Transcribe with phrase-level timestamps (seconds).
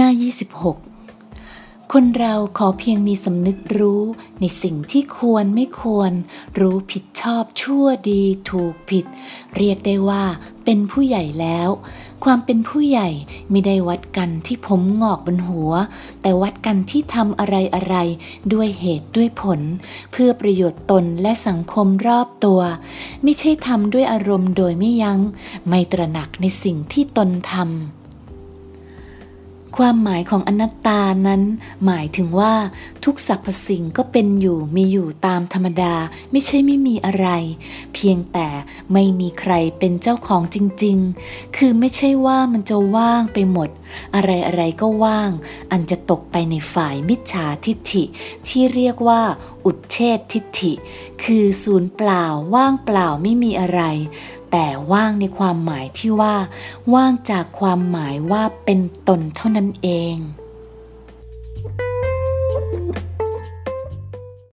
[0.00, 0.12] หน้า
[1.00, 4.02] 26 คนเราขอเพียงมีสำนึกรู้
[4.40, 6.12] ในสิ่งที่ควรไม่ควร
[6.60, 9.04] รู้ผิดชอบชั่วดีถูกผิด
[9.56, 10.24] เรียกได้ว่า
[10.64, 11.68] เป็นผู้ใหญ่แล้ว
[12.24, 13.08] ความเป็นผู้ใหญ่
[13.50, 15.72] ไม่ได้วัดกันที่ผมงอกบนหัว
[16.22, 17.96] แต่วัดกันที่ทำอะไรอะไร
[18.52, 19.60] ด้วยเหตุด้วยผล
[20.12, 22.60] เพื่อประโยชน์ตนและสังคมรอบตัว
[23.22, 25.20] ไม่ใช่ทำด้วยอารมณ์โดยไม่ยัง้ง
[25.68, 28.07] ไม่ตระหนักในสิ่งที่ตนทำ
[29.76, 31.42] ความหมายของอนัตตานั้น
[31.84, 32.54] หมายถึงว่า
[33.04, 35.94] ทุกสรรพสิ่งก็เป็นอยู่มีอยู่ตามธรรมดา
[36.30, 37.28] ไม่ใช่ไม่มีอะไร
[37.94, 38.48] เพียงแต่
[38.92, 43.68] ไม่มีใครเป็นเจ้าของจริง ๆ คือไม่ใช่ว่ามันจะว่างไปหมด
[44.14, 45.30] อะไรอะไรก็ว่าง
[45.70, 48.04] อันจะตกไปในฝ่ายมิจฉาทิฏฐิ
[48.48, 49.22] ที่เรียกว่า
[49.68, 50.72] อุดเชษทิฏฐิ
[51.24, 52.24] คือศูนย์เปล่า
[52.54, 53.82] ว่างเปล่าไม่มีอะไร
[54.50, 56.36] แต่ว่างในความหมายที่ว่า
[56.94, 60.16] ว่างจากความหมายว่าเป็นตนเท่านั้นเอง